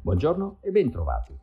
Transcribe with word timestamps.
Buongiorno 0.00 0.58
e 0.60 0.70
bentrovati. 0.70 1.36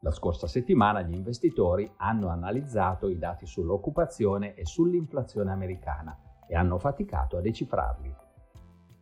La 0.00 0.10
scorsa 0.10 0.46
settimana 0.46 1.00
gli 1.00 1.14
investitori 1.14 1.90
hanno 1.96 2.28
analizzato 2.28 3.08
i 3.08 3.16
dati 3.16 3.46
sull'occupazione 3.46 4.54
e 4.54 4.66
sull'inflazione 4.66 5.50
americana 5.50 6.44
e 6.46 6.54
hanno 6.54 6.78
faticato 6.78 7.38
a 7.38 7.40
decifrarli. 7.40 8.14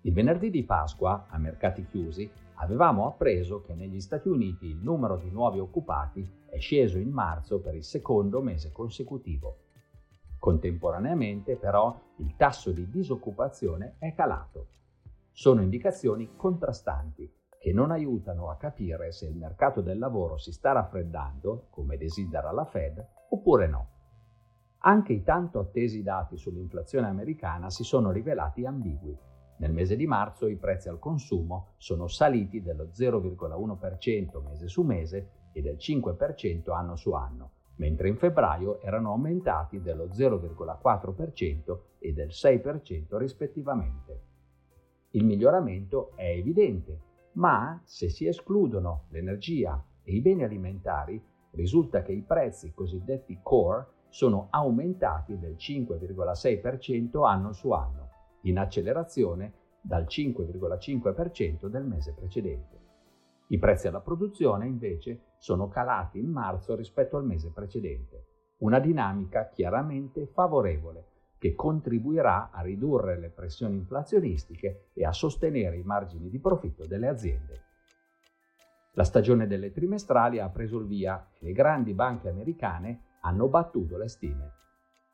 Il 0.02 0.12
venerdì 0.12 0.48
di 0.48 0.62
Pasqua, 0.62 1.27
a 1.28 1.38
mercati 1.38 1.84
chiusi, 1.86 2.30
avevamo 2.54 3.09
appreso 3.09 3.60
che 3.62 3.74
negli 3.74 4.00
Stati 4.00 4.28
Uniti 4.28 4.66
il 4.66 4.78
numero 4.80 5.16
di 5.16 5.29
nuovi 5.29 5.58
occupati 5.58 6.27
è 6.46 6.58
sceso 6.58 6.96
in 6.96 7.11
marzo 7.11 7.61
per 7.61 7.74
il 7.74 7.84
secondo 7.84 8.40
mese 8.40 8.70
consecutivo. 8.70 9.64
Contemporaneamente 10.38 11.56
però 11.56 12.00
il 12.18 12.36
tasso 12.36 12.70
di 12.70 12.88
disoccupazione 12.88 13.96
è 13.98 14.14
calato. 14.14 14.68
Sono 15.33 15.62
indicazioni 15.62 16.30
contrastanti 16.36 17.38
che 17.60 17.74
non 17.74 17.91
aiutano 17.91 18.48
a 18.48 18.56
capire 18.56 19.12
se 19.12 19.27
il 19.27 19.37
mercato 19.37 19.82
del 19.82 19.98
lavoro 19.98 20.38
si 20.38 20.50
sta 20.50 20.73
raffreddando, 20.73 21.66
come 21.69 21.98
desidera 21.98 22.52
la 22.52 22.64
Fed, 22.64 23.06
oppure 23.28 23.69
no. 23.69 23.88
Anche 24.78 25.12
i 25.12 25.23
tanto 25.23 25.59
attesi 25.59 26.02
dati 26.02 26.38
sull'inflazione 26.38 27.06
americana 27.06 27.69
si 27.69 27.84
sono 27.84 28.12
rivelati 28.12 28.64
ambigui. 28.64 29.14
Nel 29.59 29.74
mese 29.74 29.95
di 29.95 30.06
marzo 30.06 30.46
i 30.46 30.56
prezzi 30.56 30.88
al 30.88 30.98
consumo 30.98 31.74
sono 31.77 32.06
saliti 32.06 32.62
dello 32.62 32.84
0,1% 32.84 34.42
mese 34.42 34.66
su 34.66 34.80
mese 34.80 35.28
e 35.52 35.61
del 35.61 35.77
5% 35.77 36.72
anno 36.72 36.97
su 36.97 37.12
anno, 37.12 37.50
mentre 37.74 38.08
in 38.08 38.16
febbraio 38.16 38.80
erano 38.80 39.11
aumentati 39.11 39.83
dello 39.83 40.06
0,4% 40.06 41.78
e 41.98 42.14
del 42.14 42.28
6% 42.28 43.19
rispettivamente. 43.19 44.22
Il 45.11 45.27
miglioramento 45.27 46.12
è 46.16 46.30
evidente 46.30 47.08
ma 47.33 47.81
se 47.84 48.09
si 48.09 48.27
escludono 48.27 49.05
l'energia 49.11 49.83
e 50.03 50.14
i 50.14 50.20
beni 50.20 50.45
alimentari, 50.45 51.23
risulta 51.53 52.03
che 52.03 52.12
i 52.12 52.22
prezzi 52.22 52.72
cosiddetti 52.72 53.41
core 53.42 53.87
sono 54.09 54.48
aumentati 54.50 55.39
del 55.39 55.55
5,6% 55.56 57.27
anno 57.27 57.53
su 57.53 57.70
anno, 57.70 58.09
in 58.42 58.59
accelerazione 58.59 59.55
dal 59.81 60.05
5,5% 60.05 61.67
del 61.67 61.84
mese 61.84 62.12
precedente. 62.12 62.78
I 63.48 63.59
prezzi 63.59 63.89
alla 63.89 64.00
produzione 64.00 64.67
invece 64.67 65.34
sono 65.39 65.69
calati 65.69 66.19
in 66.19 66.31
marzo 66.31 66.75
rispetto 66.75 67.17
al 67.17 67.25
mese 67.25 67.50
precedente, 67.50 68.27
una 68.59 68.78
dinamica 68.78 69.48
chiaramente 69.48 70.27
favorevole 70.27 71.06
che 71.41 71.55
contribuirà 71.55 72.50
a 72.52 72.60
ridurre 72.60 73.19
le 73.19 73.30
pressioni 73.30 73.77
inflazionistiche 73.77 74.91
e 74.92 75.06
a 75.06 75.12
sostenere 75.12 75.78
i 75.78 75.82
margini 75.82 76.28
di 76.28 76.38
profitto 76.38 76.86
delle 76.86 77.08
aziende. 77.08 77.62
La 78.92 79.05
stagione 79.05 79.47
delle 79.47 79.72
trimestrali 79.72 80.38
ha 80.38 80.50
preso 80.50 80.77
il 80.77 80.86
via 80.86 81.30
e 81.32 81.47
le 81.47 81.52
grandi 81.52 81.94
banche 81.94 82.28
americane 82.28 83.16
hanno 83.22 83.48
battuto 83.48 83.97
le 83.97 84.08
stime. 84.08 84.52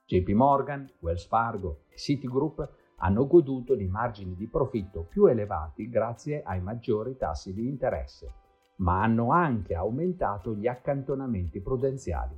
JP 0.04 0.28
Morgan, 0.30 0.90
Wells 0.98 1.28
Fargo 1.28 1.84
e 1.90 1.96
Citigroup 1.96 2.68
hanno 2.96 3.28
goduto 3.28 3.76
di 3.76 3.86
margini 3.86 4.34
di 4.34 4.48
profitto 4.48 5.04
più 5.04 5.26
elevati 5.26 5.88
grazie 5.88 6.42
ai 6.42 6.60
maggiori 6.60 7.16
tassi 7.16 7.54
di 7.54 7.68
interesse, 7.68 8.32
ma 8.78 9.00
hanno 9.00 9.30
anche 9.30 9.76
aumentato 9.76 10.56
gli 10.56 10.66
accantonamenti 10.66 11.60
prudenziali. 11.60 12.36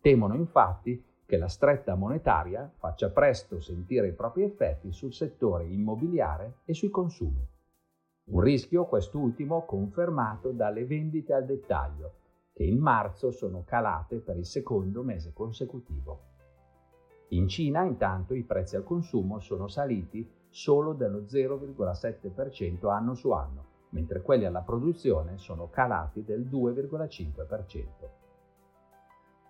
Temono 0.00 0.34
infatti 0.34 1.04
che 1.28 1.36
la 1.36 1.48
stretta 1.48 1.94
monetaria 1.94 2.72
faccia 2.78 3.10
presto 3.10 3.60
sentire 3.60 4.08
i 4.08 4.14
propri 4.14 4.44
effetti 4.44 4.92
sul 4.92 5.12
settore 5.12 5.66
immobiliare 5.66 6.60
e 6.64 6.72
sui 6.72 6.88
consumi. 6.88 7.46
Un 8.30 8.40
rischio 8.40 8.86
quest'ultimo 8.86 9.66
confermato 9.66 10.52
dalle 10.52 10.86
vendite 10.86 11.34
al 11.34 11.44
dettaglio, 11.44 12.12
che 12.54 12.62
in 12.62 12.78
marzo 12.78 13.30
sono 13.30 13.62
calate 13.66 14.20
per 14.20 14.38
il 14.38 14.46
secondo 14.46 15.02
mese 15.02 15.34
consecutivo. 15.34 16.20
In 17.28 17.46
Cina, 17.46 17.84
intanto, 17.84 18.32
i 18.32 18.44
prezzi 18.44 18.76
al 18.76 18.84
consumo 18.84 19.38
sono 19.38 19.68
saliti 19.68 20.26
solo 20.48 20.94
dello 20.94 21.24
0,7% 21.24 22.88
anno 22.90 23.12
su 23.12 23.32
anno, 23.32 23.64
mentre 23.90 24.22
quelli 24.22 24.46
alla 24.46 24.62
produzione 24.62 25.36
sono 25.36 25.68
calati 25.68 26.24
del 26.24 26.46
2,5%. 26.46 28.27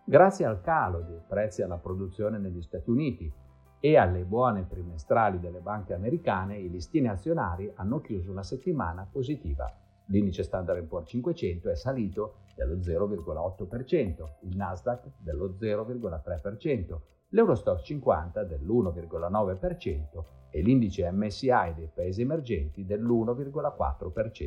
Grazie 0.09 0.47
al 0.47 0.63
calo 0.63 1.03
dei 1.03 1.21
prezzi 1.29 1.61
alla 1.61 1.77
produzione 1.77 2.39
negli 2.39 2.63
Stati 2.63 2.89
Uniti 2.89 3.31
e 3.79 3.97
alle 3.99 4.25
buone 4.25 4.67
trimestrali 4.67 5.39
delle 5.39 5.61
banche 5.61 5.93
americane, 5.93 6.57
i 6.57 6.71
listini 6.71 7.09
azionari 7.09 7.71
hanno 7.75 8.01
chiuso 8.01 8.31
una 8.31 8.43
settimana 8.43 9.07
positiva. 9.13 9.71
L'indice 10.07 10.45
Standard 10.45 10.83
Poor's 10.87 11.11
500 11.11 11.69
è 11.69 11.77
salito 11.77 12.37
dello 12.57 12.77
0,8%, 12.77 14.47
il 14.49 14.57
Nasdaq 14.57 15.11
dello 15.19 15.55
0,3%, 15.61 16.99
l'Eurostock 17.29 17.83
50 17.83 18.45
dell'1,9% 18.45 20.25
e 20.49 20.63
l'indice 20.63 21.11
MSI 21.11 21.75
dei 21.77 21.91
paesi 21.95 22.23
emergenti 22.23 22.87
dell'1,4%. 22.87 24.47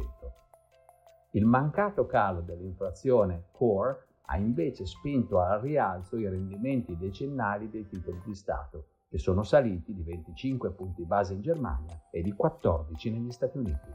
Il 1.34 1.46
mancato 1.46 2.08
calo 2.08 2.42
dell'inflazione 2.42 3.44
core 3.52 4.08
ha 4.32 4.38
invece 4.38 4.86
spinto 4.86 5.42
al 5.42 5.60
rialzo 5.60 6.18
i 6.18 6.28
rendimenti 6.28 6.98
decennali 6.98 7.70
dei 7.70 7.86
titoli 7.86 8.22
di 8.24 8.34
Stato, 8.34 8.86
che 9.10 9.18
sono 9.18 9.44
saliti 9.44 9.94
di 9.94 10.04
25 10.04 10.72
punti 10.72 11.04
base 11.04 11.34
in 11.34 11.42
Germania 11.42 12.02
e 12.10 12.22
di 12.22 12.32
14 12.32 13.12
negli 13.12 13.32
Stati 13.32 13.58
Uniti. 13.58 13.90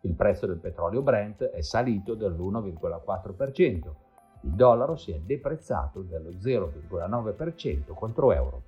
Il 0.00 0.14
prezzo 0.14 0.46
del 0.46 0.58
petrolio 0.58 1.02
Brent 1.02 1.44
è 1.44 1.60
salito 1.62 2.14
dell'1,4%, 2.14 3.94
il 4.42 4.50
dollaro 4.50 4.96
si 4.96 5.12
è 5.12 5.20
deprezzato 5.20 6.02
dello 6.02 6.30
0,9% 6.30 7.94
contro 7.94 8.32
euro. 8.32 8.62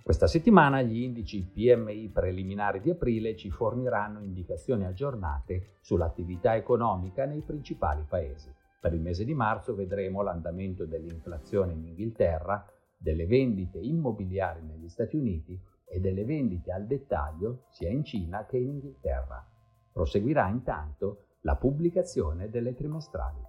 Questa 0.00 0.28
settimana 0.28 0.80
gli 0.80 1.02
indici 1.02 1.42
PMI 1.42 2.08
preliminari 2.10 2.80
di 2.80 2.90
aprile 2.90 3.34
ci 3.34 3.50
forniranno 3.50 4.20
indicazioni 4.20 4.84
aggiornate 4.84 5.78
sull'attività 5.80 6.54
economica 6.54 7.24
nei 7.24 7.40
principali 7.40 8.04
paesi. 8.08 8.62
Per 8.84 8.92
il 8.92 9.00
mese 9.00 9.24
di 9.24 9.32
marzo 9.32 9.74
vedremo 9.74 10.20
l'andamento 10.20 10.84
dell'inflazione 10.84 11.72
in 11.72 11.84
Inghilterra, 11.84 12.70
delle 12.98 13.24
vendite 13.24 13.78
immobiliari 13.78 14.60
negli 14.60 14.90
Stati 14.90 15.16
Uniti 15.16 15.58
e 15.86 16.00
delle 16.00 16.26
vendite 16.26 16.70
al 16.70 16.84
dettaglio 16.84 17.64
sia 17.70 17.88
in 17.88 18.04
Cina 18.04 18.44
che 18.44 18.58
in 18.58 18.68
Inghilterra. 18.68 19.42
Proseguirà 19.90 20.48
intanto 20.48 21.28
la 21.40 21.56
pubblicazione 21.56 22.50
delle 22.50 22.74
trimestrali. 22.74 23.40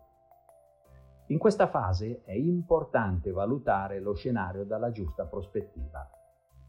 In 1.27 1.37
questa 1.37 1.67
fase 1.67 2.21
è 2.23 2.31
importante 2.31 3.31
valutare 3.31 3.99
lo 3.99 4.13
scenario 4.13 4.63
dalla 4.63 4.91
giusta 4.91 5.25
prospettiva. 5.25 6.09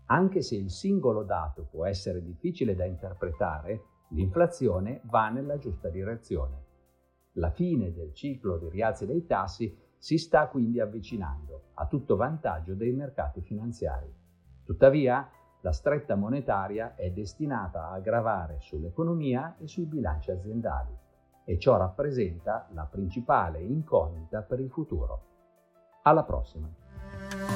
Anche 0.06 0.42
se 0.42 0.56
il 0.56 0.72
singolo 0.72 1.22
dato 1.22 1.68
può 1.70 1.86
essere 1.86 2.20
difficile 2.20 2.74
da 2.74 2.84
interpretare, 2.84 3.82
l'inflazione 4.08 5.02
va 5.04 5.28
nella 5.28 5.56
giusta 5.56 5.88
direzione. 5.88 6.65
La 7.38 7.50
fine 7.50 7.92
del 7.92 8.14
ciclo 8.14 8.56
di 8.56 8.68
rialzi 8.70 9.04
dei 9.04 9.26
tassi 9.26 9.76
si 9.98 10.16
sta 10.16 10.46
quindi 10.48 10.80
avvicinando, 10.80 11.64
a 11.74 11.86
tutto 11.86 12.16
vantaggio 12.16 12.74
dei 12.74 12.92
mercati 12.92 13.42
finanziari. 13.42 14.10
Tuttavia, 14.64 15.28
la 15.60 15.72
stretta 15.72 16.14
monetaria 16.14 16.94
è 16.94 17.10
destinata 17.10 17.90
a 17.90 18.00
gravare 18.00 18.60
sull'economia 18.60 19.56
e 19.58 19.66
sui 19.68 19.84
bilanci 19.84 20.30
aziendali 20.30 20.96
e 21.44 21.58
ciò 21.58 21.76
rappresenta 21.76 22.68
la 22.72 22.84
principale 22.84 23.60
incognita 23.60 24.40
per 24.42 24.60
il 24.60 24.70
futuro. 24.70 25.22
Alla 26.02 26.24
prossima! 26.24 27.55